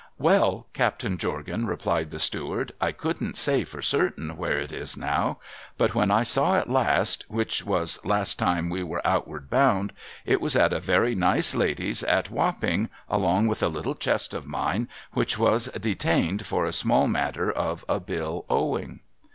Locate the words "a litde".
13.61-13.99